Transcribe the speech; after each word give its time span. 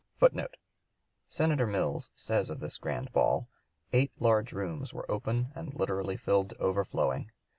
"[Footnote 0.19 0.55
5: 1.27 1.31
Senator 1.31 1.67
Mills 1.67 2.09
says 2.15 2.49
of 2.49 2.59
this 2.59 2.79
grand 2.79 3.11
ball: 3.11 3.47
"Eight 3.93 4.11
large 4.17 4.51
rooms 4.51 4.91
were 4.91 5.05
open 5.11 5.51
and 5.53 5.75
literally 5.75 6.17
filled 6.17 6.49
to 6.49 6.57
overflowing. 6.57 7.29